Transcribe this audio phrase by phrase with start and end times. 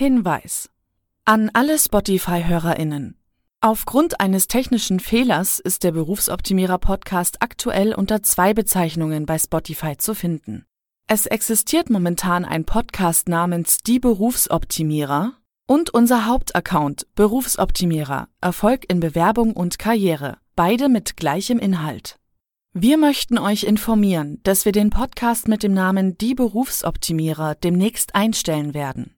[0.00, 0.70] Hinweis.
[1.26, 3.18] An alle Spotify-HörerInnen.
[3.60, 10.14] Aufgrund eines technischen Fehlers ist der Berufsoptimierer Podcast aktuell unter zwei Bezeichnungen bei Spotify zu
[10.14, 10.64] finden.
[11.06, 15.34] Es existiert momentan ein Podcast namens Die Berufsoptimierer
[15.66, 22.16] und unser Hauptaccount Berufsoptimierer Erfolg in Bewerbung und Karriere, beide mit gleichem Inhalt.
[22.72, 28.72] Wir möchten euch informieren, dass wir den Podcast mit dem Namen Die Berufsoptimierer demnächst einstellen
[28.72, 29.14] werden.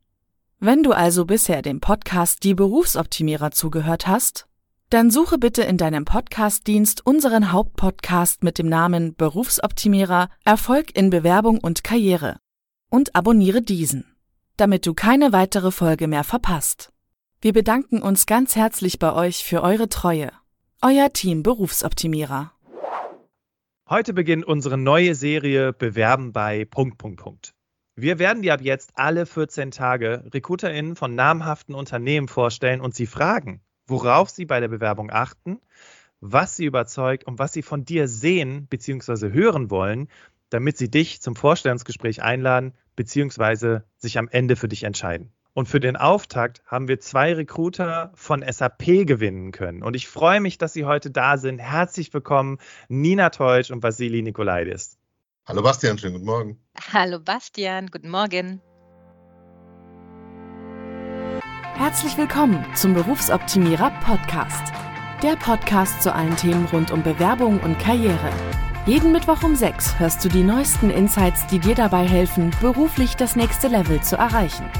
[0.65, 4.47] Wenn du also bisher dem Podcast Die Berufsoptimierer zugehört hast,
[4.91, 11.59] dann suche bitte in deinem Podcastdienst unseren Hauptpodcast mit dem Namen Berufsoptimierer Erfolg in Bewerbung
[11.59, 12.37] und Karriere
[12.91, 14.15] und abonniere diesen,
[14.57, 16.93] damit du keine weitere Folge mehr verpasst.
[17.41, 20.31] Wir bedanken uns ganz herzlich bei euch für eure Treue.
[20.81, 22.53] Euer Team Berufsoptimierer.
[23.91, 27.53] Heute beginnt unsere neue Serie Bewerben bei Punkt, Punkt, Punkt.
[27.95, 33.05] Wir werden dir ab jetzt alle 14 Tage RecruiterInnen von namhaften Unternehmen vorstellen und sie
[33.05, 35.61] fragen, worauf sie bei der Bewerbung achten,
[36.19, 39.33] was sie überzeugt und was sie von dir sehen bzw.
[39.33, 40.09] hören wollen,
[40.49, 43.81] damit sie dich zum Vorstellungsgespräch einladen bzw.
[43.99, 45.31] sich am Ende für dich entscheiden.
[45.53, 49.83] Und für den Auftakt haben wir zwei Recruiter von SAP gewinnen können.
[49.83, 51.59] Und ich freue mich, dass Sie heute da sind.
[51.59, 52.57] Herzlich willkommen,
[52.89, 54.97] Nina Teutsch und Vasili Nikolaidis.
[55.45, 56.61] Hallo Bastian, schönen guten Morgen.
[56.93, 58.61] Hallo Bastian, guten Morgen.
[61.75, 64.73] Herzlich willkommen zum Berufsoptimierer Podcast.
[65.21, 68.31] Der Podcast zu allen Themen rund um Bewerbung und Karriere.
[68.87, 73.35] Jeden Mittwoch um 6 hörst du die neuesten Insights, die dir dabei helfen, beruflich das
[73.35, 74.71] nächste Level zu erreichen.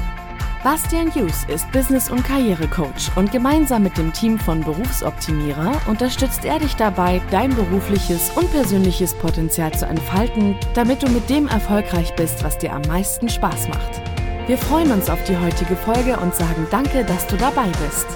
[0.63, 6.57] Bastian Hughes ist Business- und Karrierecoach und gemeinsam mit dem Team von Berufsoptimierer unterstützt er
[6.57, 12.45] dich dabei, dein berufliches und persönliches Potenzial zu entfalten, damit du mit dem erfolgreich bist,
[12.45, 14.01] was dir am meisten Spaß macht.
[14.47, 18.07] Wir freuen uns auf die heutige Folge und sagen danke, dass du dabei bist.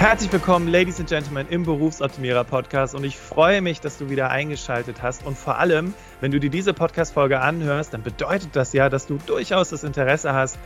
[0.00, 4.30] Herzlich willkommen, Ladies and Gentlemen, im Berufsoptimierer Podcast und ich freue mich, dass du wieder
[4.30, 8.88] eingeschaltet hast und vor allem, wenn du dir diese Podcast-Folge anhörst, dann bedeutet das ja,
[8.88, 10.58] dass du durchaus das Interesse hast,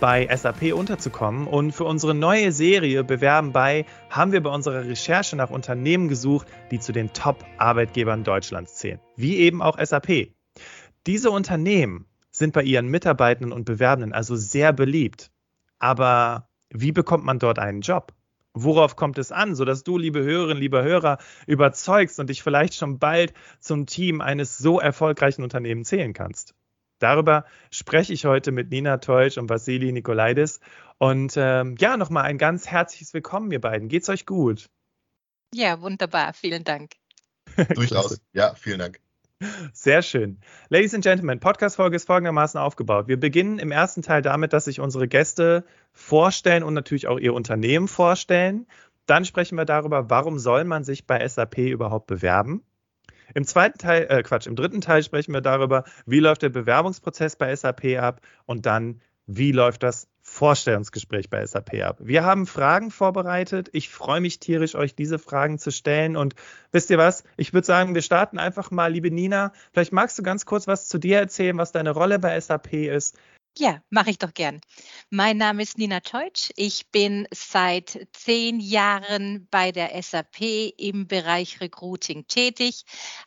[0.00, 5.36] bei SAP unterzukommen und für unsere neue Serie Bewerben bei haben wir bei unserer Recherche
[5.36, 10.32] nach Unternehmen gesucht, die zu den Top-Arbeitgebern Deutschlands zählen, wie eben auch SAP.
[11.06, 15.30] Diese Unternehmen sind bei ihren Mitarbeitenden und Bewerbenden also sehr beliebt.
[15.78, 18.12] Aber wie bekommt man dort einen Job?
[18.52, 22.98] Worauf kommt es an, sodass du, liebe Hörerinnen, lieber Hörer, überzeugst und dich vielleicht schon
[22.98, 26.54] bald zum Team eines so erfolgreichen Unternehmens zählen kannst?
[26.98, 30.60] Darüber spreche ich heute mit Nina Teutsch und Vasili Nikolaidis.
[30.98, 33.88] Und ähm, ja, nochmal ein ganz herzliches Willkommen, ihr beiden.
[33.88, 34.68] Geht's euch gut?
[35.54, 36.34] Ja, wunderbar.
[36.34, 36.92] Vielen Dank.
[37.74, 38.20] Durchaus.
[38.32, 39.00] ja, vielen Dank.
[39.72, 40.38] Sehr schön.
[40.68, 43.08] Ladies and Gentlemen, Podcast-Folge ist folgendermaßen aufgebaut.
[43.08, 47.32] Wir beginnen im ersten Teil damit, dass sich unsere Gäste vorstellen und natürlich auch ihr
[47.32, 48.66] Unternehmen vorstellen.
[49.06, 52.62] Dann sprechen wir darüber, warum soll man sich bei SAP überhaupt bewerben.
[53.34, 57.36] Im zweiten Teil, äh Quatsch, im dritten Teil sprechen wir darüber, wie läuft der Bewerbungsprozess
[57.36, 61.98] bei SAP ab und dann, wie läuft das Vorstellungsgespräch bei SAP ab.
[62.00, 63.68] Wir haben Fragen vorbereitet.
[63.72, 66.16] Ich freue mich tierisch, euch diese Fragen zu stellen.
[66.16, 66.34] Und
[66.70, 67.24] wisst ihr was?
[67.36, 69.52] Ich würde sagen, wir starten einfach mal, liebe Nina.
[69.72, 73.18] Vielleicht magst du ganz kurz was zu dir erzählen, was deine Rolle bei SAP ist.
[73.58, 74.60] Ja, mache ich doch gern.
[75.10, 76.50] Mein Name ist Nina Teutsch.
[76.54, 80.40] Ich bin seit zehn Jahren bei der SAP
[80.78, 82.84] im Bereich Recruiting tätig.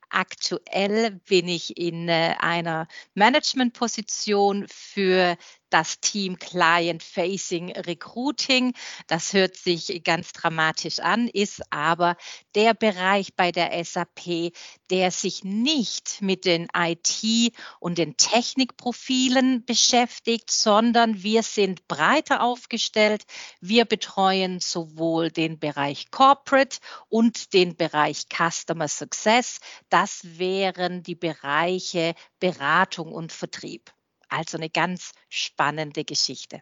[0.09, 5.35] Aktuell bin ich in äh, einer Managementposition für
[5.73, 8.73] das Team Client Facing Recruiting.
[9.07, 12.15] Das hört sich ganz dramatisch an, ist aber
[12.53, 14.53] der Bereich bei der SAP,
[14.91, 23.23] der sich nicht mit den IT und den Technikprofilen beschäftigt, sondern wir sind breiter aufgestellt.
[23.59, 26.77] Wir betreuen sowohl den Bereich Corporate
[27.09, 29.59] und den Bereich Customer Success.
[29.89, 33.91] Das wären die Bereiche Beratung und Vertrieb.
[34.33, 36.61] Also eine ganz spannende Geschichte.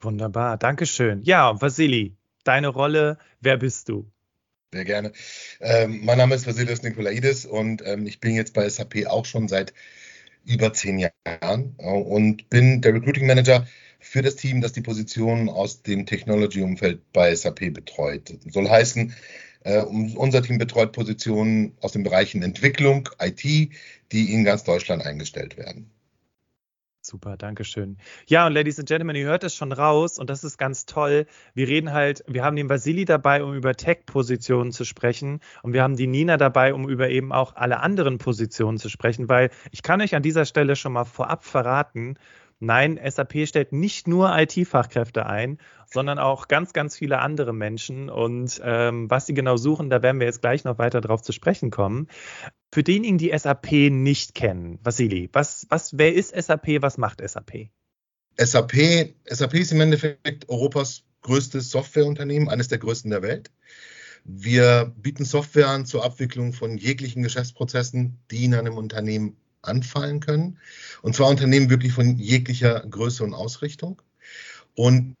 [0.00, 1.22] Wunderbar, Dankeschön.
[1.24, 4.08] Ja, Vasili, deine Rolle, wer bist du?
[4.72, 5.12] Sehr gerne.
[5.58, 9.48] Ähm, mein Name ist Vasilis Nikolaidis und ähm, ich bin jetzt bei SAP auch schon
[9.48, 9.74] seit
[10.44, 13.66] über zehn Jahren äh, und bin der Recruiting Manager
[13.98, 18.38] für das Team, das die Positionen aus dem Technology-Umfeld bei SAP betreut.
[18.46, 19.12] Soll heißen,
[19.64, 25.56] äh, unser Team betreut Positionen aus den Bereichen Entwicklung, IT, die in ganz Deutschland eingestellt
[25.56, 25.90] werden.
[27.06, 27.98] Super, danke schön.
[28.26, 31.26] Ja, und Ladies and Gentlemen, ihr hört es schon raus und das ist ganz toll.
[31.52, 35.82] Wir reden halt, wir haben den Vasili dabei, um über Tech-Positionen zu sprechen und wir
[35.82, 39.82] haben die Nina dabei, um über eben auch alle anderen Positionen zu sprechen, weil ich
[39.82, 42.16] kann euch an dieser Stelle schon mal vorab verraten,
[42.60, 48.08] Nein, SAP stellt nicht nur IT-Fachkräfte ein, sondern auch ganz, ganz viele andere Menschen.
[48.08, 51.32] Und ähm, was sie genau suchen, da werden wir jetzt gleich noch weiter drauf zu
[51.32, 52.08] sprechen kommen.
[52.74, 57.70] Für diejenigen, die SAP nicht kennen, Vasili, was, was, wer ist SAP, was macht SAP?
[58.36, 63.52] SAP, SAP ist im Endeffekt Europas größtes Softwareunternehmen, eines der größten der Welt.
[64.24, 70.58] Wir bieten Software an zur Abwicklung von jeglichen Geschäftsprozessen, die in einem Unternehmen anfallen können.
[71.00, 74.02] Und zwar Unternehmen wirklich von jeglicher Größe und Ausrichtung.
[74.74, 75.14] Und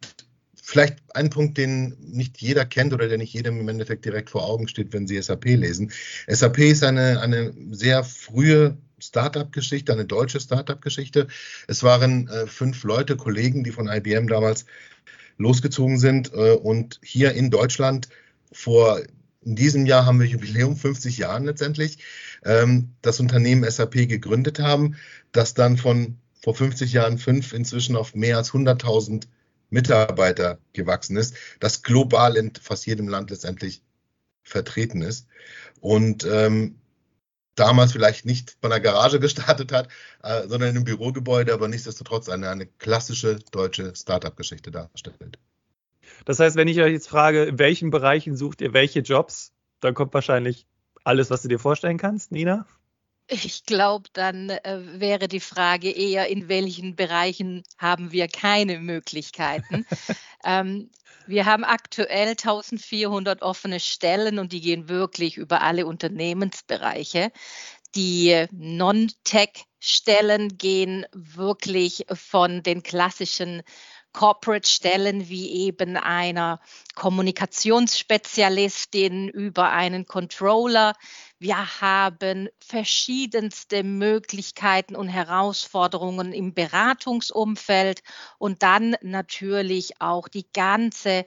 [0.66, 4.44] vielleicht ein Punkt, den nicht jeder kennt oder der nicht jedem im Endeffekt direkt vor
[4.44, 5.92] Augen steht, wenn Sie SAP lesen.
[6.26, 11.26] SAP ist eine, eine sehr frühe Startup-Geschichte, eine deutsche Startup-Geschichte.
[11.68, 14.64] Es waren äh, fünf Leute, Kollegen, die von IBM damals
[15.36, 18.08] losgezogen sind äh, und hier in Deutschland
[18.50, 19.02] vor
[19.44, 21.98] in diesem Jahr haben wir Jubiläum, 50 Jahren letztendlich,
[22.46, 24.96] ähm, das Unternehmen SAP gegründet haben,
[25.32, 29.26] das dann von vor 50 Jahren fünf inzwischen auf mehr als 100.000
[29.74, 33.82] Mitarbeiter gewachsen ist, das global in fast jedem Land letztendlich
[34.42, 35.26] vertreten ist.
[35.80, 36.78] Und ähm,
[37.56, 39.88] damals vielleicht nicht bei einer Garage gestartet hat,
[40.22, 45.38] äh, sondern in einem Bürogebäude, aber nichtsdestotrotz eine, eine klassische deutsche Startup-Geschichte darstellt.
[46.24, 49.94] Das heißt, wenn ich euch jetzt frage, in welchen Bereichen sucht ihr welche Jobs, dann
[49.94, 50.66] kommt wahrscheinlich
[51.02, 52.66] alles, was du dir vorstellen kannst, Nina?
[53.26, 59.86] Ich glaube, dann äh, wäre die Frage eher, in welchen Bereichen haben wir keine Möglichkeiten.
[60.44, 60.90] ähm,
[61.26, 67.32] wir haben aktuell 1400 offene Stellen und die gehen wirklich über alle Unternehmensbereiche.
[67.94, 73.62] Die Non-Tech-Stellen gehen wirklich von den klassischen
[74.14, 76.60] Corporate-Stellen wie eben einer
[76.94, 80.94] Kommunikationsspezialistin über einen Controller.
[81.38, 88.02] Wir haben verschiedenste Möglichkeiten und Herausforderungen im Beratungsumfeld
[88.38, 91.26] und dann natürlich auch die ganze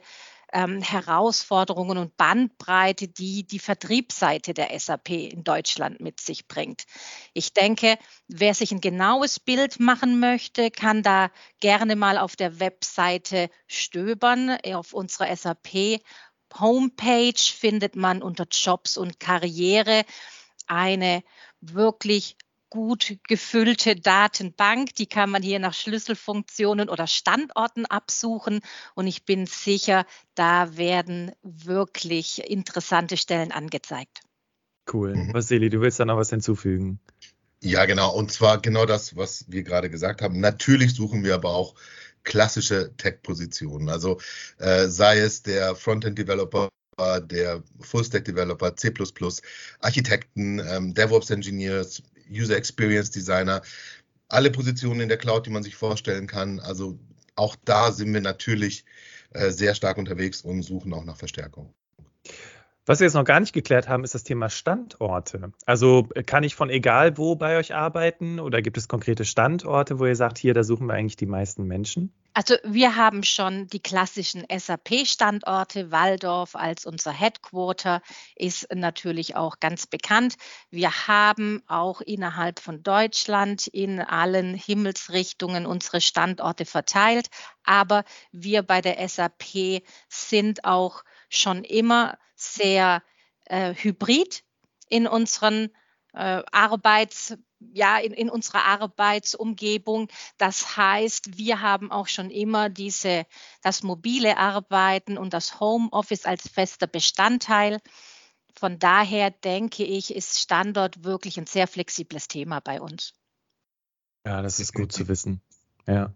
[0.52, 6.84] ähm, Herausforderungen und Bandbreite, die die Vertriebsseite der SAP in Deutschland mit sich bringt.
[7.34, 7.98] Ich denke,
[8.28, 11.30] wer sich ein genaues Bild machen möchte, kann da
[11.60, 14.58] gerne mal auf der Webseite stöbern.
[14.72, 16.00] Auf unserer SAP
[16.58, 20.04] Homepage findet man unter Jobs und Karriere
[20.66, 21.22] eine
[21.60, 22.36] wirklich
[22.70, 24.94] gut gefüllte Datenbank.
[24.94, 28.60] Die kann man hier nach Schlüsselfunktionen oder Standorten absuchen.
[28.94, 34.20] Und ich bin sicher, da werden wirklich interessante Stellen angezeigt.
[34.92, 35.14] Cool.
[35.14, 35.34] Mhm.
[35.34, 37.00] Vasili, du willst da noch was hinzufügen?
[37.62, 38.14] Ja, genau.
[38.14, 40.40] Und zwar genau das, was wir gerade gesagt haben.
[40.40, 41.74] Natürlich suchen wir aber auch
[42.22, 43.88] klassische Tech-Positionen.
[43.88, 44.20] Also
[44.58, 46.68] äh, sei es der Frontend-Developer
[47.20, 48.92] der Full-Stack-Developer, C++,
[49.80, 53.62] Architekten, ähm, DevOps-Engineers, User Experience Designer,
[54.28, 56.60] alle Positionen in der Cloud, die man sich vorstellen kann.
[56.60, 56.98] Also
[57.34, 58.84] auch da sind wir natürlich
[59.30, 61.72] äh, sehr stark unterwegs und suchen auch nach Verstärkung.
[62.88, 65.52] Was wir jetzt noch gar nicht geklärt haben, ist das Thema Standorte.
[65.66, 69.98] Also äh, kann ich von egal wo bei euch arbeiten oder gibt es konkrete Standorte,
[69.98, 72.14] wo ihr sagt, hier, da suchen wir eigentlich die meisten Menschen?
[72.34, 75.90] Also wir haben schon die klassischen SAP-Standorte.
[75.90, 78.00] Waldorf als unser Headquarter
[78.36, 80.36] ist natürlich auch ganz bekannt.
[80.70, 87.28] Wir haben auch innerhalb von Deutschland in allen Himmelsrichtungen unsere Standorte verteilt.
[87.64, 93.02] Aber wir bei der SAP sind auch schon immer sehr
[93.46, 94.44] äh, hybrid
[94.88, 95.70] in unseren
[96.12, 100.08] äh, Arbeits, ja, in, in unserer Arbeitsumgebung.
[100.36, 103.26] Das heißt, wir haben auch schon immer diese,
[103.62, 107.80] das mobile Arbeiten und das Homeoffice als fester Bestandteil.
[108.54, 113.14] Von daher denke ich, ist Standort wirklich ein sehr flexibles Thema bei uns.
[114.26, 115.40] Ja, das ist gut zu wissen.
[115.86, 116.12] Ja.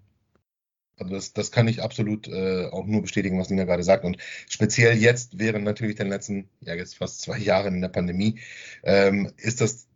[0.98, 4.04] Also das, das kann ich absolut äh, auch nur bestätigen, was Nina gerade sagt.
[4.04, 4.18] Und
[4.48, 8.40] speziell jetzt, während natürlich den letzten, ja jetzt fast zwei Jahren in der Pandemie,
[8.82, 9.88] ähm, ist das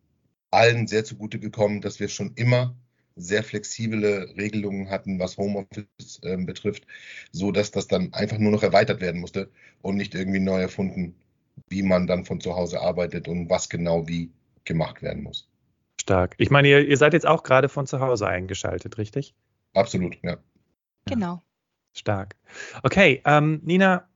[0.56, 2.74] allen sehr zugute gekommen, dass wir schon immer
[3.16, 6.86] sehr flexible Regelungen hatten, was Homeoffice äh, betrifft,
[7.32, 9.50] so dass das dann einfach nur noch erweitert werden musste
[9.82, 11.14] und nicht irgendwie neu erfunden,
[11.68, 14.30] wie man dann von zu Hause arbeitet und was genau wie
[14.64, 15.48] gemacht werden muss.
[16.00, 16.34] Stark.
[16.38, 19.34] Ich meine, ihr, ihr seid jetzt auch gerade von zu Hause eingeschaltet, richtig?
[19.72, 20.36] Absolut, ja.
[21.06, 21.42] Genau.
[21.94, 22.36] Stark.
[22.82, 24.06] Okay, ähm, Nina,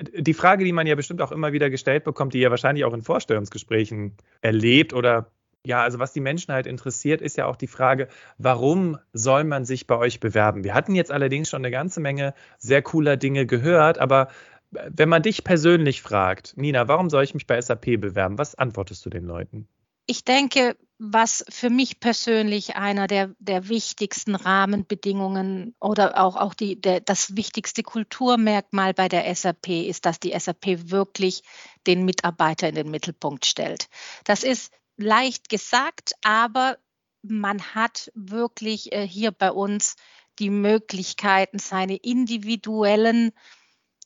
[0.00, 2.92] die Frage, die man ja bestimmt auch immer wieder gestellt bekommt, die ihr wahrscheinlich auch
[2.92, 5.30] in Vorstellungsgesprächen erlebt oder
[5.66, 9.64] Ja, also was die Menschen halt interessiert, ist ja auch die Frage, warum soll man
[9.64, 10.64] sich bei euch bewerben?
[10.64, 14.28] Wir hatten jetzt allerdings schon eine ganze Menge sehr cooler Dinge gehört, aber
[14.70, 18.38] wenn man dich persönlich fragt, Nina, warum soll ich mich bei SAP bewerben?
[18.38, 19.66] Was antwortest du den Leuten?
[20.06, 26.80] Ich denke, was für mich persönlich einer der, der wichtigsten Rahmenbedingungen oder auch, auch die,
[26.80, 31.42] der, das wichtigste Kulturmerkmal bei der SAP ist, dass die SAP wirklich
[31.86, 33.88] den Mitarbeiter in den Mittelpunkt stellt.
[34.24, 36.76] Das ist leicht gesagt, aber
[37.22, 39.96] man hat wirklich äh, hier bei uns
[40.38, 43.32] die Möglichkeiten, seine individuellen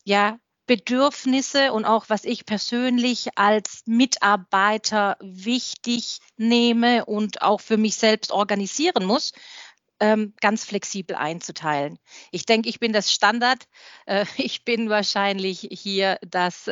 [0.04, 7.96] ja, Bedürfnisse und auch was ich persönlich als Mitarbeiter wichtig nehme und auch für mich
[7.96, 9.32] selbst organisieren muss,
[10.00, 11.98] ähm, ganz flexibel einzuteilen.
[12.30, 13.64] Ich denke, ich bin das Standard.
[14.06, 16.68] Äh, ich bin wahrscheinlich hier das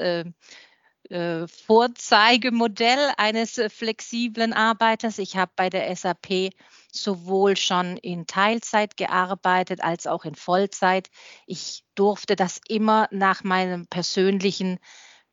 [1.11, 5.19] äh, Vorzeigemodell eines äh, flexiblen Arbeiters.
[5.19, 6.53] Ich habe bei der SAP
[6.93, 11.11] sowohl schon in Teilzeit gearbeitet als auch in Vollzeit.
[11.47, 14.79] Ich durfte das immer nach meinem persönlichen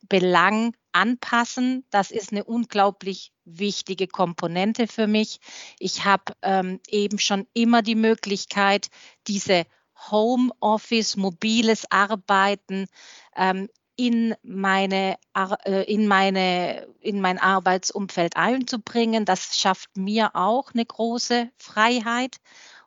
[0.10, 1.86] Belang anpassen.
[1.90, 5.40] Das ist eine unglaublich wichtige Komponente für mich.
[5.80, 8.90] Ich habe ähm, eben schon immer die Möglichkeit,
[9.28, 9.66] diese
[10.12, 12.88] Homeoffice, mobiles Arbeiten
[13.36, 15.18] ähm, in meine,
[15.66, 19.26] äh, in meine, in mein Arbeitsumfeld einzubringen.
[19.26, 22.38] Das schafft mir auch eine große Freiheit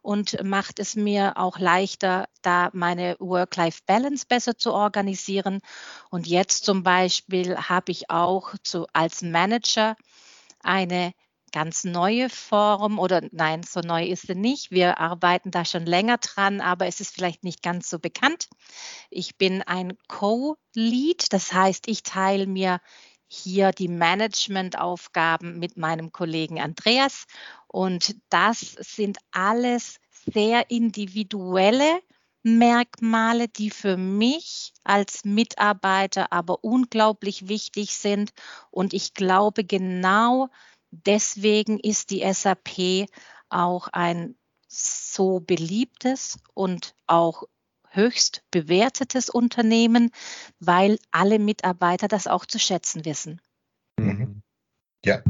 [0.02, 5.60] und macht es mir auch leichter, da meine Work-Life-Balance besser zu organisieren.
[6.10, 9.96] Und jetzt zum Beispiel habe ich auch zu, als Manager
[10.62, 11.12] eine
[11.52, 14.70] ganz neue Form oder nein, so neu ist sie nicht.
[14.70, 18.48] Wir arbeiten da schon länger dran, aber es ist vielleicht nicht ganz so bekannt.
[19.10, 22.80] Ich bin ein Co-Lead, das heißt, ich teile mir
[23.26, 27.26] hier die Managementaufgaben mit meinem Kollegen Andreas
[27.68, 30.00] und das sind alles
[30.32, 32.00] sehr individuelle
[32.42, 38.32] Merkmale, die für mich als Mitarbeiter aber unglaublich wichtig sind.
[38.70, 40.48] Und ich glaube, genau
[40.90, 43.08] Deswegen ist die SAP
[43.48, 44.36] auch ein
[44.68, 47.44] so beliebtes und auch
[47.90, 50.10] höchst bewertetes Unternehmen,
[50.60, 53.40] weil alle Mitarbeiter das auch zu schätzen wissen.
[53.98, 54.42] Mhm.
[55.04, 55.22] Ja,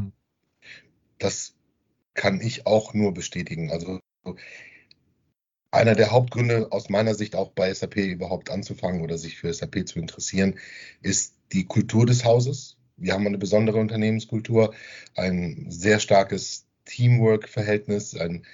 [1.18, 1.54] das
[2.14, 3.70] kann ich auch nur bestätigen.
[3.70, 4.00] Also
[5.70, 9.86] einer der Hauptgründe aus meiner Sicht auch bei SAP überhaupt anzufangen oder sich für SAP
[9.86, 10.58] zu interessieren,
[11.00, 14.74] ist die Kultur des Hauses wir haben eine besondere Unternehmenskultur,
[15.16, 18.44] ein sehr starkes Teamwork-Verhältnis, ein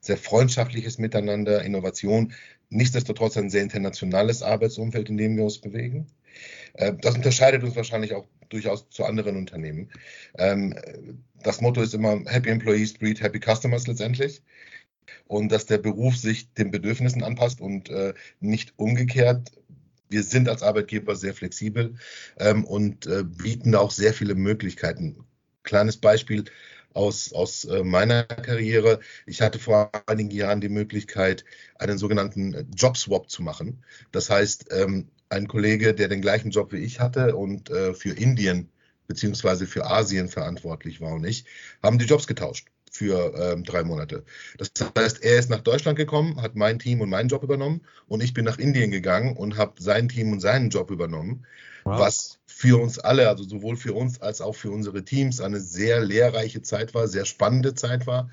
[0.00, 2.32] sehr freundschaftliches Miteinander, Innovation,
[2.70, 6.06] nichtsdestotrotz ein sehr internationales Arbeitsumfeld, in dem wir uns bewegen.
[6.74, 9.90] Äh, das unterscheidet uns wahrscheinlich auch durchaus zu anderen Unternehmen.
[10.38, 10.74] Ähm,
[11.42, 14.42] das Motto ist immer Happy Employees breed Happy Customers letztendlich.
[15.26, 19.52] Und dass der Beruf sich den Bedürfnissen anpasst und äh, nicht umgekehrt,
[20.12, 21.94] wir sind als Arbeitgeber sehr flexibel
[22.38, 25.24] ähm, und äh, bieten auch sehr viele Möglichkeiten.
[25.62, 26.44] Kleines Beispiel
[26.94, 29.00] aus, aus äh, meiner Karriere.
[29.26, 31.44] Ich hatte vor einigen Jahren die Möglichkeit,
[31.78, 33.84] einen sogenannten äh, Jobswap zu machen.
[34.12, 38.10] Das heißt, ähm, ein Kollege, der den gleichen Job wie ich hatte und äh, für
[38.12, 38.68] Indien
[39.08, 41.44] beziehungsweise für Asien verantwortlich war und ich,
[41.82, 42.68] haben die Jobs getauscht
[43.02, 44.24] für ähm, drei Monate.
[44.58, 48.22] Das heißt, er ist nach Deutschland gekommen, hat mein Team und meinen Job übernommen und
[48.22, 51.44] ich bin nach Indien gegangen und habe sein Team und seinen Job übernommen,
[51.82, 51.98] wow.
[51.98, 56.00] was für uns alle, also sowohl für uns als auch für unsere Teams, eine sehr
[56.00, 58.30] lehrreiche Zeit war, sehr spannende Zeit war.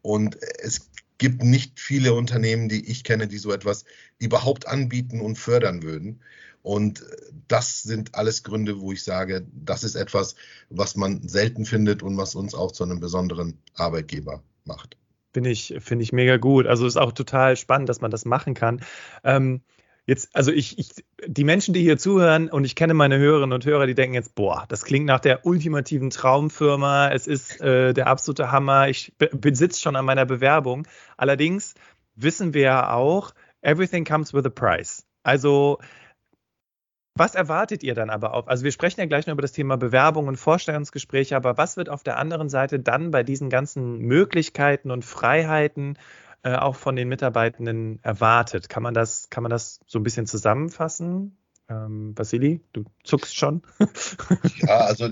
[0.00, 3.84] Und es gibt nicht viele Unternehmen, die ich kenne, die so etwas
[4.18, 6.20] überhaupt anbieten und fördern würden.
[6.66, 7.04] Und
[7.46, 10.34] das sind alles Gründe, wo ich sage, das ist etwas,
[10.68, 14.96] was man selten findet und was uns auch zu einem besonderen Arbeitgeber macht.
[15.32, 16.66] Finde ich, finde ich mega gut.
[16.66, 18.80] Also ist auch total spannend, dass man das machen kann.
[19.22, 19.60] Ähm,
[20.06, 20.88] jetzt, also ich, ich,
[21.24, 24.34] die Menschen, die hier zuhören und ich kenne meine Hörerinnen und Hörer, die denken jetzt,
[24.34, 27.12] boah, das klingt nach der ultimativen Traumfirma.
[27.12, 28.88] Es ist äh, der absolute Hammer.
[28.88, 30.88] Ich besitze schon an meiner Bewerbung.
[31.16, 31.74] Allerdings
[32.16, 35.06] wissen wir ja auch, everything comes with a price.
[35.22, 35.78] Also
[37.16, 38.48] was erwartet ihr dann aber auf?
[38.48, 41.88] Also wir sprechen ja gleich noch über das Thema Bewerbung und Vorstellungsgespräche, aber was wird
[41.88, 45.98] auf der anderen Seite dann bei diesen ganzen Möglichkeiten und Freiheiten
[46.42, 48.68] äh, auch von den Mitarbeitenden erwartet?
[48.68, 51.36] Kann man das, kann man das so ein bisschen zusammenfassen?
[51.68, 53.62] Ähm, Vasili, du zuckst schon.
[54.58, 55.10] ja, also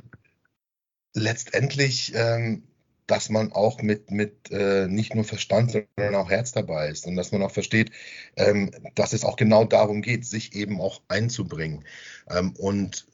[1.14, 2.64] letztendlich ähm,
[3.06, 7.16] dass man auch mit, mit äh, nicht nur Verstand, sondern auch Herz dabei ist und
[7.16, 7.90] dass man auch versteht,
[8.36, 11.84] ähm, dass es auch genau darum geht, sich eben auch einzubringen.
[12.30, 13.06] Ähm, und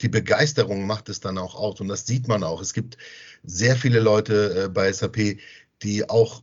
[0.00, 1.80] die Begeisterung macht es dann auch aus.
[1.80, 2.62] Und das sieht man auch.
[2.62, 2.96] Es gibt
[3.42, 5.38] sehr viele Leute äh, bei SAP,
[5.82, 6.42] die auch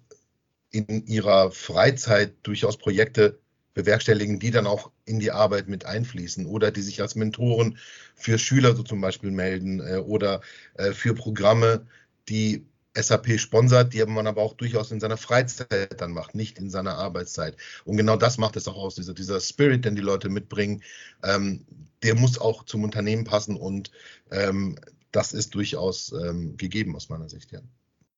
[0.71, 3.39] in ihrer Freizeit durchaus Projekte
[3.73, 7.77] bewerkstelligen, die dann auch in die Arbeit mit einfließen oder die sich als Mentoren
[8.15, 10.41] für Schüler so zum Beispiel melden äh, oder
[10.75, 11.85] äh, für Programme,
[12.27, 12.65] die
[12.95, 16.95] SAP sponsert, die man aber auch durchaus in seiner Freizeit dann macht, nicht in seiner
[16.95, 17.57] Arbeitszeit.
[17.83, 20.81] Und genau das macht es auch aus, dieser, dieser Spirit, den die Leute mitbringen,
[21.23, 21.65] ähm,
[22.03, 23.91] der muss auch zum Unternehmen passen und
[24.31, 24.77] ähm,
[25.11, 27.61] das ist durchaus ähm, gegeben aus meiner Sicht, ja.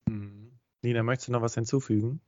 [0.08, 0.52] Mhm.
[0.82, 2.22] Nina, möchtest du noch was hinzufügen?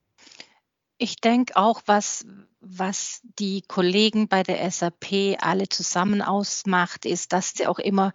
[0.97, 2.25] Ich denke auch, was,
[2.59, 8.13] was die Kollegen bei der SAP alle zusammen ausmacht, ist, dass sie auch immer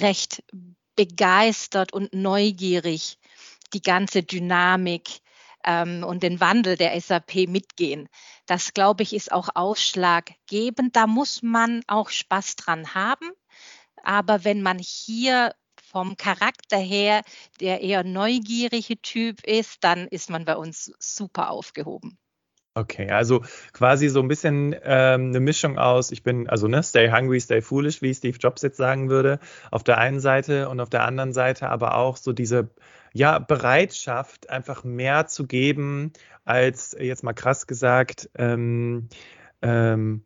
[0.00, 0.44] recht
[0.96, 3.18] begeistert und neugierig
[3.72, 5.20] die ganze Dynamik
[5.64, 8.08] ähm, und den Wandel der SAP mitgehen.
[8.46, 10.94] Das, glaube ich, ist auch ausschlaggebend.
[10.96, 13.30] Da muss man auch Spaß dran haben.
[14.02, 15.54] Aber wenn man hier
[15.94, 17.22] vom Charakter her
[17.60, 22.18] der eher neugierige Typ ist, dann ist man bei uns super aufgehoben.
[22.76, 27.08] Okay, also quasi so ein bisschen ähm, eine Mischung aus, ich bin, also ne, stay
[27.08, 29.38] hungry, stay foolish, wie Steve Jobs jetzt sagen würde,
[29.70, 32.70] auf der einen Seite und auf der anderen Seite aber auch so diese
[33.12, 36.12] ja, Bereitschaft, einfach mehr zu geben,
[36.44, 39.08] als jetzt mal krass gesagt, ähm,
[39.62, 40.24] ähm,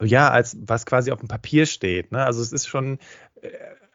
[0.00, 2.12] ja, als was quasi auf dem Papier steht.
[2.12, 2.24] Ne?
[2.24, 2.98] Also es ist schon
[3.42, 3.48] äh,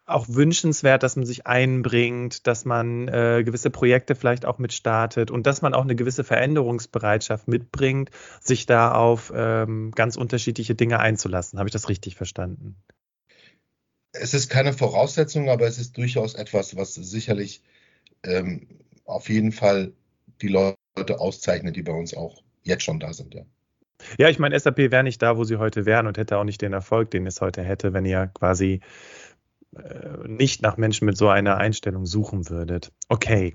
[0.08, 5.46] auch wünschenswert, dass man sich einbringt, dass man äh, gewisse Projekte vielleicht auch mitstartet und
[5.46, 8.10] dass man auch eine gewisse Veränderungsbereitschaft mitbringt,
[8.40, 11.60] sich da auf ähm, ganz unterschiedliche Dinge einzulassen.
[11.60, 12.78] Habe ich das richtig verstanden?
[14.14, 17.62] Es ist keine Voraussetzung, aber es ist durchaus etwas, was sicherlich
[18.24, 18.68] ähm,
[19.04, 19.92] auf jeden Fall
[20.42, 23.36] die Leute auszeichnet, die bei uns auch jetzt schon da sind.
[23.36, 23.46] Ja.
[24.18, 26.62] Ja, ich meine, SAP wäre nicht da, wo sie heute wären und hätte auch nicht
[26.62, 28.82] den Erfolg, den es heute hätte, wenn ihr quasi
[30.26, 32.92] nicht nach Menschen mit so einer Einstellung suchen würdet.
[33.10, 33.54] Okay.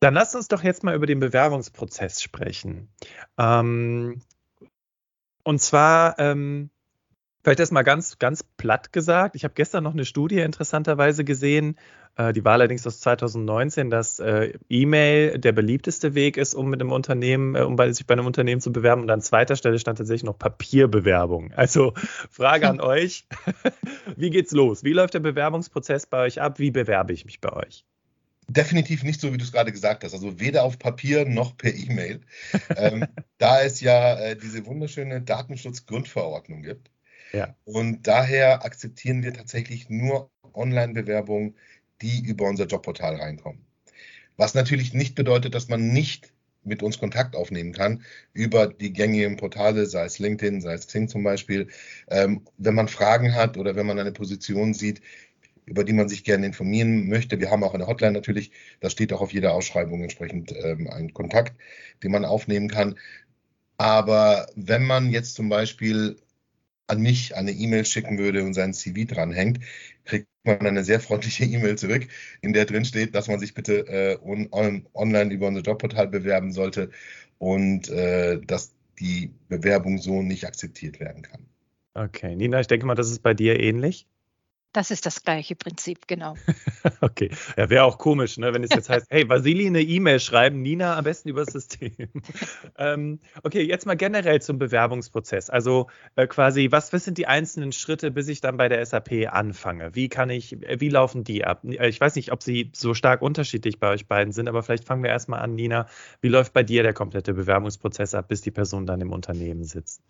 [0.00, 2.88] Dann lasst uns doch jetzt mal über den Bewerbungsprozess sprechen.
[3.38, 4.20] Ähm,
[5.42, 6.70] und zwar, ähm,
[7.46, 9.36] vielleicht erstmal ganz, ganz platt gesagt.
[9.36, 11.76] Ich habe gestern noch eine Studie interessanterweise gesehen,
[12.16, 16.80] äh, die war allerdings aus 2019, dass äh, E-Mail der beliebteste Weg ist, um mit
[16.80, 19.02] einem Unternehmen, äh, um sich bei einem Unternehmen zu bewerben.
[19.02, 21.52] Und an zweiter Stelle stand tatsächlich noch Papierbewerbung.
[21.52, 21.92] Also
[22.32, 23.28] Frage an euch:
[24.16, 24.82] Wie geht's los?
[24.82, 26.58] Wie läuft der Bewerbungsprozess bei euch ab?
[26.58, 27.84] Wie bewerbe ich mich bei euch?
[28.48, 30.14] Definitiv nicht so, wie du es gerade gesagt hast.
[30.14, 32.22] Also weder auf Papier noch per E-Mail.
[32.76, 33.06] ähm,
[33.38, 36.90] da es ja äh, diese wunderschöne Datenschutzgrundverordnung gibt.
[37.36, 37.54] Ja.
[37.64, 41.54] Und daher akzeptieren wir tatsächlich nur Online-Bewerbungen,
[42.00, 43.60] die über unser Jobportal reinkommen.
[44.38, 46.32] Was natürlich nicht bedeutet, dass man nicht
[46.64, 51.08] mit uns Kontakt aufnehmen kann über die gängigen Portale, sei es LinkedIn, sei es Xing
[51.08, 51.68] zum Beispiel.
[52.08, 55.02] Ähm, wenn man Fragen hat oder wenn man eine Position sieht,
[55.66, 57.38] über die man sich gerne informieren möchte.
[57.38, 61.12] Wir haben auch eine Hotline natürlich, da steht auch auf jeder Ausschreibung entsprechend ähm, ein
[61.12, 61.54] Kontakt,
[62.02, 62.96] den man aufnehmen kann.
[63.76, 66.16] Aber wenn man jetzt zum Beispiel
[66.88, 69.60] an mich eine E-Mail schicken würde und sein CV dranhängt,
[70.04, 72.06] kriegt man eine sehr freundliche E-Mail zurück,
[72.40, 76.08] in der drin steht, dass man sich bitte äh, on, on, online über unser Jobportal
[76.08, 76.90] bewerben sollte
[77.38, 81.46] und äh, dass die Bewerbung so nicht akzeptiert werden kann.
[81.94, 84.06] Okay, Nina, ich denke mal, das ist bei dir ähnlich.
[84.72, 86.34] Das ist das gleiche Prinzip, genau.
[87.00, 87.30] okay.
[87.56, 90.98] Ja, wäre auch komisch, ne, wenn es jetzt heißt, hey, Vasili eine E-Mail schreiben, Nina
[90.98, 91.92] am besten über das System.
[92.78, 95.48] ähm, okay, jetzt mal generell zum Bewerbungsprozess.
[95.48, 99.28] Also äh, quasi, was, was sind die einzelnen Schritte, bis ich dann bei der SAP
[99.30, 99.94] anfange?
[99.94, 101.62] Wie kann ich, äh, wie laufen die ab?
[101.64, 104.84] Äh, ich weiß nicht, ob sie so stark unterschiedlich bei euch beiden sind, aber vielleicht
[104.84, 105.86] fangen wir erstmal an, Nina.
[106.20, 110.02] Wie läuft bei dir der komplette Bewerbungsprozess ab, bis die Person dann im Unternehmen sitzt?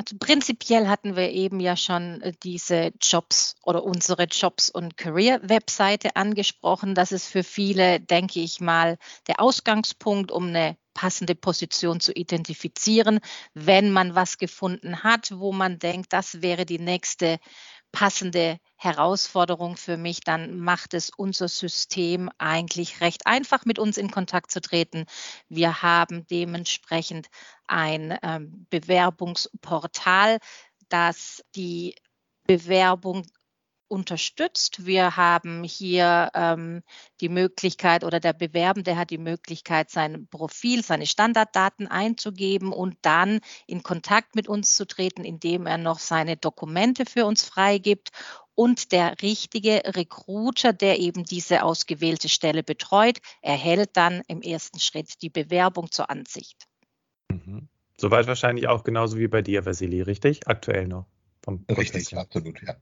[0.00, 6.16] Also prinzipiell hatten wir eben ja schon äh, diese Jobs oder unsere Jobs und Career-Webseite
[6.16, 6.94] angesprochen.
[6.94, 8.96] Das ist für viele, denke ich mal,
[9.28, 13.20] der Ausgangspunkt, um eine passende Position zu identifizieren,
[13.52, 17.38] wenn man was gefunden hat, wo man denkt, das wäre die nächste
[17.92, 24.10] passende Herausforderung für mich, dann macht es unser System eigentlich recht einfach, mit uns in
[24.10, 25.04] Kontakt zu treten.
[25.48, 27.28] Wir haben dementsprechend
[27.66, 30.38] ein ähm, Bewerbungsportal,
[30.88, 31.94] das die
[32.46, 33.26] Bewerbung
[33.90, 34.86] unterstützt.
[34.86, 36.82] Wir haben hier ähm,
[37.20, 43.40] die Möglichkeit oder der Bewerbende hat die Möglichkeit, sein Profil, seine Standarddaten einzugeben und dann
[43.66, 48.10] in Kontakt mit uns zu treten, indem er noch seine Dokumente für uns freigibt.
[48.54, 55.22] Und der richtige Recruiter, der eben diese ausgewählte Stelle betreut, erhält dann im ersten Schritt
[55.22, 56.66] die Bewerbung zur Ansicht.
[57.30, 57.68] Mhm.
[57.96, 60.46] Soweit wahrscheinlich auch genauso wie bei dir, Vasili, richtig?
[60.46, 61.06] Aktuell noch.
[61.42, 62.76] Vom richtig, absolut, ja.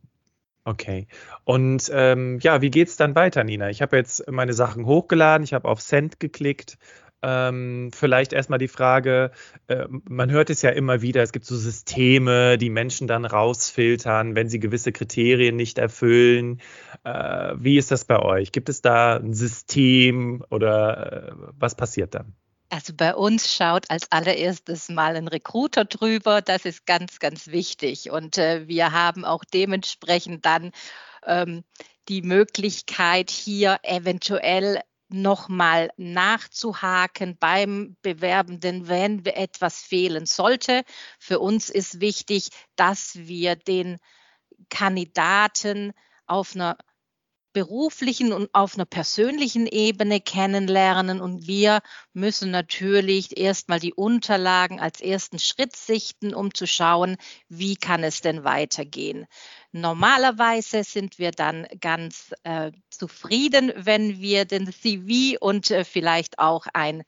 [0.68, 1.06] Okay.
[1.44, 3.70] Und ähm, ja, wie geht es dann weiter, Nina?
[3.70, 6.76] Ich habe jetzt meine Sachen hochgeladen, ich habe auf Send geklickt.
[7.22, 9.30] Ähm, vielleicht erstmal die Frage,
[9.68, 14.34] äh, man hört es ja immer wieder, es gibt so Systeme, die Menschen dann rausfiltern,
[14.36, 16.60] wenn sie gewisse Kriterien nicht erfüllen.
[17.02, 18.52] Äh, wie ist das bei euch?
[18.52, 22.34] Gibt es da ein System oder äh, was passiert dann?
[22.70, 26.42] Also bei uns schaut als allererstes mal ein Recruiter drüber.
[26.42, 28.10] Das ist ganz, ganz wichtig.
[28.10, 30.72] Und äh, wir haben auch dementsprechend dann
[31.24, 31.64] ähm,
[32.08, 40.82] die Möglichkeit, hier eventuell nochmal nachzuhaken beim Bewerbenden, wenn etwas fehlen sollte.
[41.18, 43.98] Für uns ist wichtig, dass wir den
[44.68, 45.92] Kandidaten
[46.26, 46.76] auf einer
[47.52, 51.20] beruflichen und auf einer persönlichen Ebene kennenlernen.
[51.20, 51.80] Und wir
[52.12, 57.16] müssen natürlich erstmal die Unterlagen als ersten Schritt sichten, um zu schauen,
[57.48, 59.26] wie kann es denn weitergehen.
[59.72, 66.66] Normalerweise sind wir dann ganz äh, zufrieden, wenn wir den CV und äh, vielleicht auch
[66.72, 67.02] ein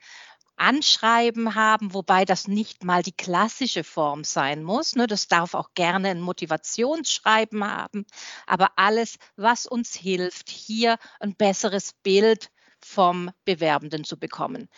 [0.60, 4.94] Anschreiben haben, wobei das nicht mal die klassische Form sein muss.
[4.94, 5.06] Ne?
[5.06, 8.04] Das darf auch gerne ein Motivationsschreiben haben.
[8.46, 14.68] Aber alles, was uns hilft, hier ein besseres Bild vom Bewerbenden zu bekommen.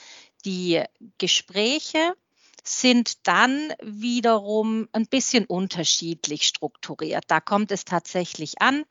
[0.44, 0.82] Die
[1.18, 2.14] Gespräche
[2.64, 7.24] sind dann wiederum ein bisschen unterschiedlich strukturiert.
[7.26, 8.84] Da kommt es tatsächlich an,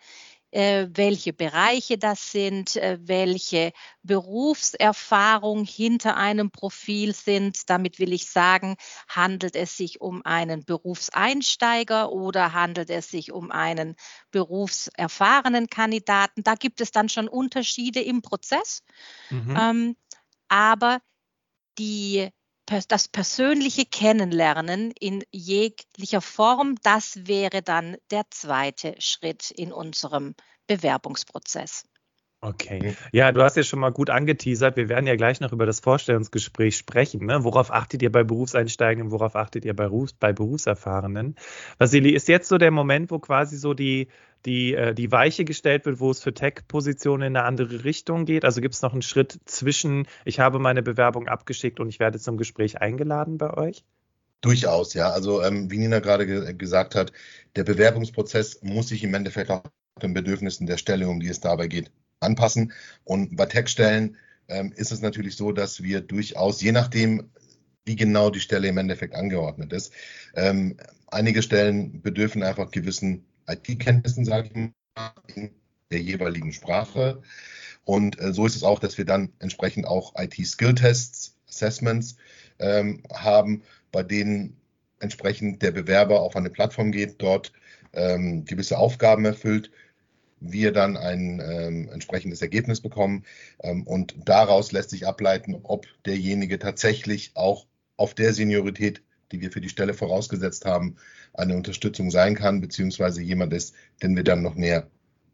[0.52, 3.72] äh, welche Bereiche das sind, äh, welche
[4.04, 7.70] Berufserfahrung hinter einem Profil sind.
[7.70, 8.76] Damit will ich sagen,
[9.08, 13.96] handelt es sich um einen Berufseinsteiger oder handelt es sich um einen
[14.32, 16.44] berufserfahrenen Kandidaten.
[16.44, 18.84] Da gibt es dann schon Unterschiede im Prozess.
[19.30, 19.58] Mhm.
[19.58, 19.96] Ähm,
[20.50, 21.02] aber
[21.78, 22.30] die
[22.88, 30.36] das persönliche Kennenlernen in jeglicher Form, das wäre dann der zweite Schritt in unserem
[30.68, 31.84] Bewerbungsprozess.
[32.44, 32.96] Okay.
[33.12, 34.76] Ja, du hast ja schon mal gut angeteasert.
[34.76, 37.28] Wir werden ja gleich noch über das Vorstellungsgespräch sprechen.
[37.28, 37.44] Ne?
[37.44, 39.12] Worauf achtet ihr bei Berufseinsteigenden?
[39.12, 41.36] Worauf achtet ihr bei, Berufs bei Berufserfahrenen?
[41.78, 44.08] Vasili, ist jetzt so der Moment, wo quasi so die,
[44.48, 48.44] die, äh, die Weiche gestellt wird, wo es für Tech-Positionen in eine andere Richtung geht?
[48.44, 52.18] Also gibt es noch einen Schritt zwischen, ich habe meine Bewerbung abgeschickt und ich werde
[52.18, 53.84] zum Gespräch eingeladen bei euch?
[54.42, 55.12] Durchaus, ja.
[55.12, 57.12] Also ähm, wie Nina gerade ge gesagt hat,
[57.56, 59.62] der Bewerbungsprozess muss sich im Endeffekt auch
[60.02, 62.72] den Bedürfnissen der Stelle, um die es dabei geht, anpassen.
[63.04, 67.30] Und bei Tech-Stellen ähm, ist es natürlich so, dass wir durchaus, je nachdem,
[67.86, 69.92] wie genau die Stelle im Endeffekt angeordnet ist,
[70.36, 74.72] ähm, einige Stellen bedürfen einfach gewissen IT-Kenntnissen, sage ich mal,
[75.36, 75.52] in
[75.92, 77.22] der jeweiligen Sprache.
[77.84, 82.16] Und äh, so ist es auch, dass wir dann entsprechend auch IT-Skill-Tests, Assessments
[82.60, 84.58] ähm, haben, bei denen
[85.00, 87.52] entsprechend der Bewerber auf eine Plattform geht, dort
[87.94, 89.72] ähm, gewisse Aufgaben erfüllt,
[90.42, 93.24] wir dann ein ähm, entsprechendes Ergebnis bekommen.
[93.64, 99.52] Ähm, und daraus lässt sich ableiten, ob derjenige tatsächlich auch auf der Seniorität, die wir
[99.52, 100.98] für die Stelle vorausgesetzt haben,
[101.34, 103.74] eine Unterstützung sein kann, beziehungsweise jemand ist,
[104.04, 104.90] den wir dann noch näher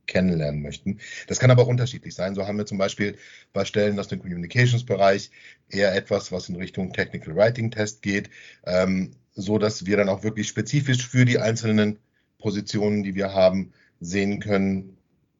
[0.05, 0.99] kennenlernen möchten.
[1.27, 2.35] Das kann aber auch unterschiedlich sein.
[2.35, 3.17] So haben wir zum Beispiel
[3.53, 5.31] bei Stellen aus dem Communications-Bereich
[5.69, 8.29] eher etwas, was in Richtung Technical Writing Test geht,
[8.65, 11.99] ähm, so dass wir dann auch wirklich spezifisch für die einzelnen
[12.39, 14.96] Positionen, die wir haben, sehen können,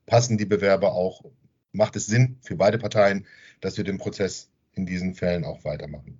[0.07, 1.23] passen die Bewerber auch,
[1.71, 3.27] macht es Sinn für beide Parteien,
[3.61, 6.19] dass wir den Prozess in diesen Fällen auch weitermachen.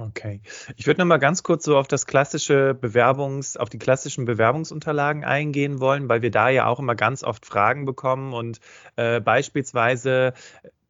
[0.00, 0.40] Okay.
[0.76, 5.24] Ich würde noch mal ganz kurz so auf das klassische Bewerbungs, auf die klassischen Bewerbungsunterlagen
[5.24, 8.60] eingehen wollen, weil wir da ja auch immer ganz oft Fragen bekommen und
[8.96, 10.34] äh, beispielsweise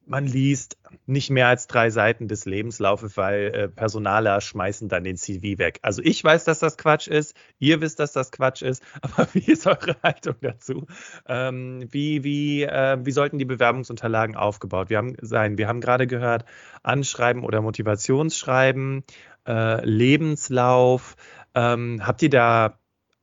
[0.06, 5.16] man liest nicht mehr als drei Seiten des Lebenslaufes, weil äh, Personaler schmeißen dann den
[5.16, 5.78] CV weg.
[5.82, 9.50] Also ich weiß, dass das Quatsch ist, ihr wisst, dass das Quatsch ist, aber wie
[9.50, 10.86] ist eure Haltung dazu?
[11.26, 15.58] Ähm, wie, wie, äh, wie sollten die Bewerbungsunterlagen aufgebaut wir haben, sein?
[15.58, 16.44] Wir haben gerade gehört,
[16.82, 19.04] Anschreiben oder Motivationsschreiben,
[19.46, 21.16] äh, Lebenslauf.
[21.54, 22.78] Ähm, habt ihr da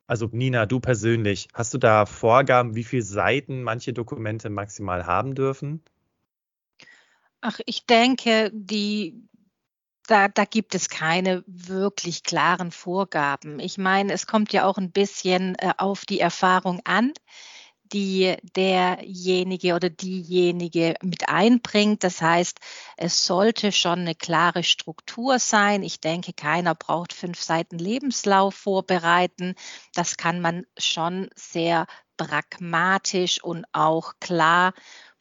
[0.08, 5.34] also Nina, du persönlich, hast du da Vorgaben, wie viele Seiten manche Dokumente maximal haben
[5.34, 5.82] dürfen?
[7.48, 9.30] Ach, ich denke, die,
[10.08, 13.60] da, da gibt es keine wirklich klaren Vorgaben.
[13.60, 17.14] Ich meine, es kommt ja auch ein bisschen äh, auf die Erfahrung an,
[17.84, 22.04] die derjenige oder diejenige mit einbringt.
[22.04, 22.58] Das heißt,
[22.98, 25.84] es sollte schon eine klare Struktur sein.
[25.84, 29.54] Ich denke, keiner braucht fünf Seiten Lebenslauf vorbereiten.
[29.94, 31.86] Das kann man schon sehr
[32.18, 34.74] pragmatisch und auch klar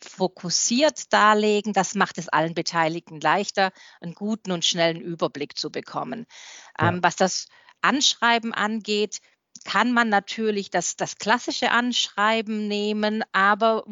[0.04, 1.72] fokussiert darlegen.
[1.72, 6.26] Das macht es allen Beteiligten leichter, einen guten und schnellen Überblick zu bekommen.
[6.78, 6.88] Ja.
[6.88, 7.48] Ähm, was das
[7.82, 9.20] Anschreiben angeht,
[9.64, 13.84] kann man natürlich das, das klassische Anschreiben nehmen, aber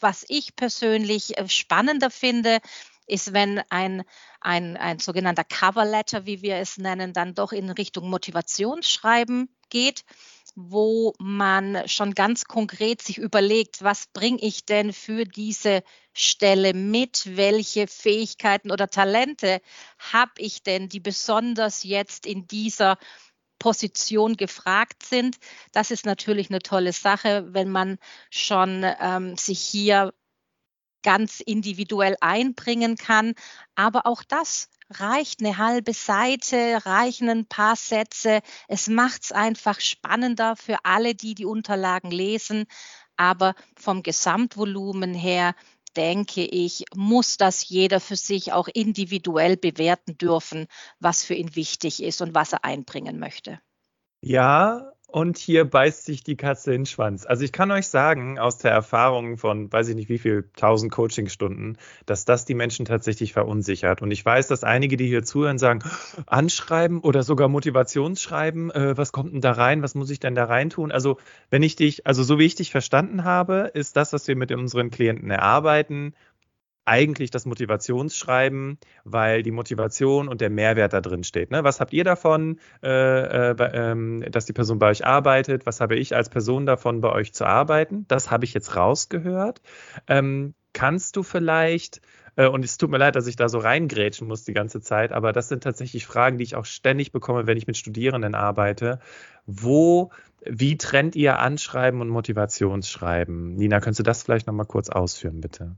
[0.00, 2.58] was ich persönlich äh, spannender finde,
[3.06, 4.04] ist, wenn ein,
[4.40, 10.04] ein, ein sogenannter Cover Letter, wie wir es nennen, dann doch in Richtung Motivationsschreiben geht,
[10.68, 17.36] wo man schon ganz konkret sich überlegt, was bringe ich denn für diese Stelle mit,
[17.36, 19.60] welche Fähigkeiten oder Talente
[19.98, 22.98] habe ich denn, die besonders jetzt in dieser
[23.58, 25.36] Position gefragt sind.
[25.72, 27.98] Das ist natürlich eine tolle Sache, wenn man
[28.30, 30.12] schon ähm, sich hier
[31.02, 33.34] ganz individuell einbringen kann.
[33.74, 38.40] Aber auch das reicht eine halbe Seite, reichen ein paar Sätze.
[38.68, 42.64] Es macht es einfach spannender für alle, die die Unterlagen lesen.
[43.16, 45.54] Aber vom Gesamtvolumen her
[45.96, 50.66] denke ich, muss das jeder für sich auch individuell bewerten dürfen,
[50.98, 53.60] was für ihn wichtig ist und was er einbringen möchte.
[54.22, 57.26] Ja, und hier beißt sich die Katze in den Schwanz.
[57.26, 60.92] Also ich kann euch sagen, aus der Erfahrung von, weiß ich nicht wie viel, tausend
[60.92, 64.02] Coachingstunden, dass das die Menschen tatsächlich verunsichert.
[64.02, 65.80] Und ich weiß, dass einige, die hier zuhören, sagen,
[66.26, 70.44] anschreiben oder sogar Motivationsschreiben, äh, was kommt denn da rein, was muss ich denn da
[70.44, 70.92] rein tun?
[70.92, 71.18] Also
[71.50, 74.52] wenn ich dich, also so wie ich dich verstanden habe, ist das, was wir mit
[74.52, 76.14] unseren Klienten erarbeiten
[76.90, 81.52] eigentlich das Motivationsschreiben, weil die Motivation und der Mehrwert da drin steht.
[81.52, 81.62] Ne?
[81.62, 85.66] Was habt ihr davon, äh, äh, ähm, dass die Person bei euch arbeitet?
[85.66, 88.06] Was habe ich als Person davon, bei euch zu arbeiten?
[88.08, 89.62] Das habe ich jetzt rausgehört.
[90.08, 92.00] Ähm, kannst du vielleicht,
[92.34, 95.12] äh, und es tut mir leid, dass ich da so reingrätschen muss die ganze Zeit,
[95.12, 98.98] aber das sind tatsächlich Fragen, die ich auch ständig bekomme, wenn ich mit Studierenden arbeite.
[99.46, 100.10] Wo,
[100.44, 103.54] wie trennt ihr Anschreiben und Motivationsschreiben?
[103.54, 105.76] Nina, könntest du das vielleicht nochmal kurz ausführen, bitte?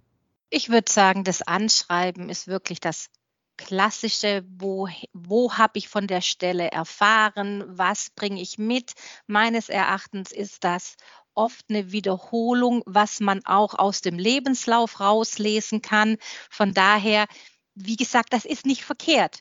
[0.54, 3.08] Ich würde sagen, das Anschreiben ist wirklich das
[3.56, 8.92] klassische, wo, wo habe ich von der Stelle erfahren, was bringe ich mit.
[9.26, 10.96] Meines Erachtens ist das
[11.32, 16.18] oft eine Wiederholung, was man auch aus dem Lebenslauf rauslesen kann.
[16.50, 17.28] Von daher,
[17.74, 19.38] wie gesagt, das ist nicht verkehrt.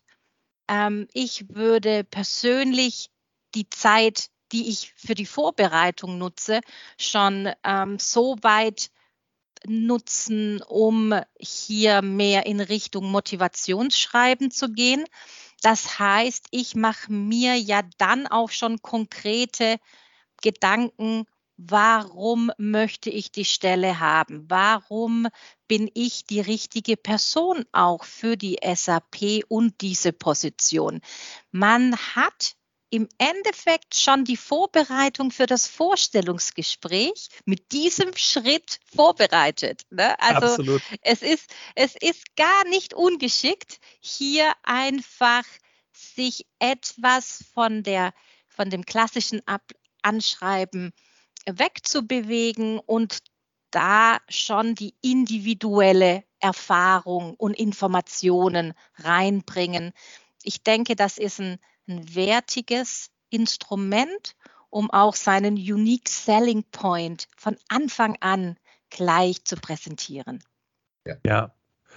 [0.70, 3.10] Ähm, ich würde persönlich
[3.54, 6.62] die Zeit, die ich für die Vorbereitung nutze,
[6.98, 8.92] schon ähm, so weit
[9.68, 15.06] nutzen, um hier mehr in Richtung Motivationsschreiben zu gehen.
[15.62, 19.78] Das heißt, ich mache mir ja dann auch schon konkrete
[20.42, 21.26] Gedanken,
[21.58, 24.46] warum möchte ich die Stelle haben?
[24.50, 25.28] Warum
[25.68, 31.02] bin ich die richtige Person auch für die SAP und diese Position?
[31.52, 32.56] Man hat
[32.92, 39.84] im Endeffekt schon die Vorbereitung für das Vorstellungsgespräch mit diesem Schritt vorbereitet.
[39.90, 40.20] Ne?
[40.20, 40.82] Also Absolut.
[41.02, 45.46] es ist, es ist gar nicht ungeschickt, hier einfach
[45.94, 48.14] sich etwas von der,
[48.50, 50.92] von dem klassischen Ab Anschreiben
[51.46, 53.20] wegzubewegen und
[53.72, 59.94] da schon die individuelle Erfahrung und Informationen reinbringen.
[60.44, 64.36] Ich denke, das ist ein ein wertiges Instrument,
[64.70, 68.58] um auch seinen Unique Selling Point von Anfang an
[68.90, 70.44] gleich zu präsentieren.
[71.26, 71.54] Ja.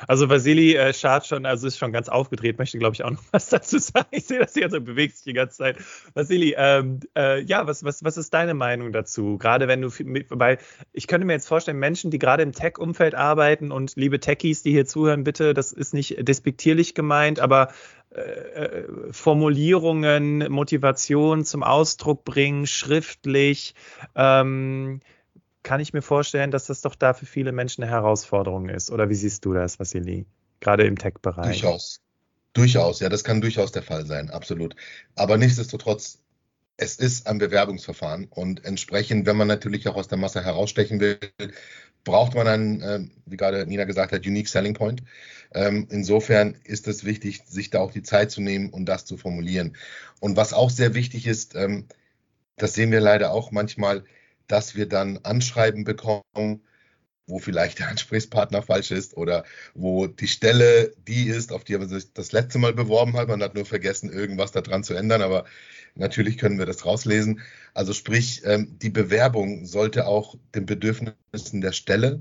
[0.06, 3.22] Also Vasili äh, schaut schon, also ist schon ganz aufgedreht, möchte, glaube ich, auch noch
[3.32, 4.06] was dazu sagen.
[4.10, 5.76] Ich sehe, dass sie also bewegt sich die ganze Zeit.
[6.14, 9.38] Vasili, ähm, äh, ja, was, was, was ist deine Meinung dazu?
[9.38, 9.90] Gerade wenn du,
[10.30, 10.58] weil
[10.92, 14.72] ich könnte mir jetzt vorstellen, Menschen, die gerade im Tech-Umfeld arbeiten und liebe Techies, die
[14.72, 17.68] hier zuhören, bitte, das ist nicht despektierlich gemeint, aber
[18.10, 23.74] äh, Formulierungen, Motivation zum Ausdruck bringen, schriftlich,
[24.14, 25.00] ähm,
[25.64, 28.90] kann ich mir vorstellen, dass das doch da für viele Menschen eine Herausforderung ist.
[28.92, 30.26] Oder wie siehst du das, Vassili?
[30.60, 31.60] Gerade im Tech-Bereich.
[31.60, 32.00] Durchaus.
[32.52, 34.76] Durchaus, ja, das kann durchaus der Fall sein, absolut.
[35.16, 36.20] Aber nichtsdestotrotz,
[36.76, 41.18] es ist ein Bewerbungsverfahren und entsprechend, wenn man natürlich auch aus der Masse herausstechen will,
[42.04, 45.02] braucht man einen, äh, wie gerade Nina gesagt hat, Unique Selling Point.
[45.52, 49.16] Ähm, insofern ist es wichtig, sich da auch die Zeit zu nehmen und das zu
[49.16, 49.76] formulieren.
[50.20, 51.86] Und was auch sehr wichtig ist, ähm,
[52.56, 54.04] das sehen wir leider auch manchmal,
[54.46, 56.60] dass wir dann Anschreiben bekommen,
[57.26, 61.88] wo vielleicht der Ansprechpartner falsch ist oder wo die Stelle die ist, auf die man
[61.88, 63.28] sich das letzte Mal beworben hat.
[63.28, 65.46] Man hat nur vergessen, irgendwas daran zu ändern, aber
[65.94, 67.40] natürlich können wir das rauslesen.
[67.72, 72.20] Also sprich, ähm, die Bewerbung sollte auch den Bedürfnissen der Stelle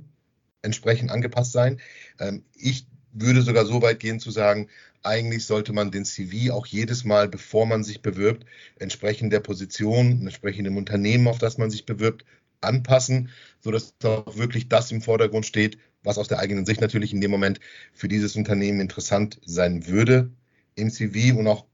[0.62, 1.82] entsprechend angepasst sein.
[2.20, 4.70] Ähm, ich würde sogar so weit gehen zu sagen,
[5.04, 8.46] eigentlich sollte man den CV auch jedes Mal, bevor man sich bewirbt,
[8.80, 12.26] entsprechend der Position, entsprechend dem Unternehmen, auf das man sich bewirbt,
[12.62, 17.22] anpassen, sodass auch wirklich das im Vordergrund steht, was aus der eigenen Sicht natürlich in
[17.22, 17.60] dem Moment
[17.94, 20.32] für dieses Unternehmen interessant sein würde
[20.76, 21.66] im CV und auch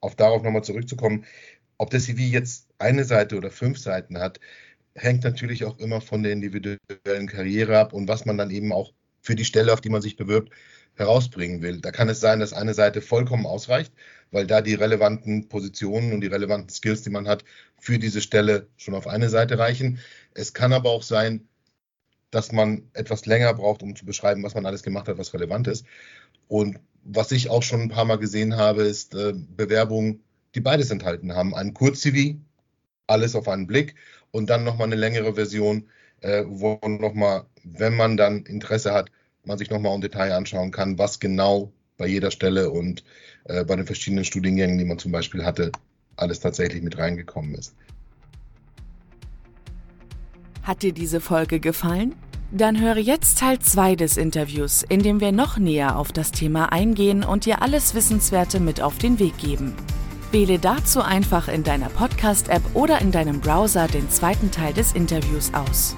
[0.00, 1.24] auf darauf nochmal zurückzukommen.
[1.78, 4.40] ob der CV jetzt eine Seite oder fünf Seiten hat,
[4.94, 8.92] hängt natürlich auch immer von der individuellen Karriere ab und was man dann eben auch
[9.20, 10.52] für die Stelle, auf die man sich bewirbt,
[10.96, 11.80] herausbringen will.
[11.80, 13.92] Da kann es sein, dass eine Seite vollkommen ausreicht,
[14.30, 17.44] weil da die relevanten Positionen und die relevanten Skills, die man hat,
[17.78, 19.98] für diese Stelle schon auf eine Seite reichen.
[20.34, 21.48] Es kann aber auch sein,
[22.30, 25.68] dass man etwas länger braucht, um zu beschreiben, was man alles gemacht hat, was relevant
[25.68, 25.86] ist.
[26.48, 30.90] Und was ich auch schon ein paar Mal gesehen habe, ist äh, Bewerbungen, die beides
[30.90, 31.54] enthalten haben.
[31.54, 32.36] Ein Kurz-CV,
[33.06, 33.94] alles auf einen Blick
[34.32, 35.88] und dann nochmal eine längere Version,
[36.20, 39.10] äh, wo nochmal, wenn man dann Interesse hat,
[39.46, 43.04] man sich nochmal im Detail anschauen kann, was genau bei jeder Stelle und
[43.44, 45.72] äh, bei den verschiedenen Studiengängen, die man zum Beispiel hatte,
[46.16, 47.74] alles tatsächlich mit reingekommen ist.
[50.62, 52.14] Hat dir diese Folge gefallen?
[52.52, 56.72] Dann höre jetzt Teil 2 des Interviews, in dem wir noch näher auf das Thema
[56.72, 59.74] eingehen und dir alles Wissenswerte mit auf den Weg geben.
[60.32, 65.52] Wähle dazu einfach in deiner Podcast-App oder in deinem Browser den zweiten Teil des Interviews
[65.54, 65.96] aus.